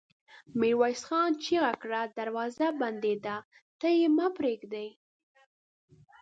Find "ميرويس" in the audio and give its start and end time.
0.59-1.01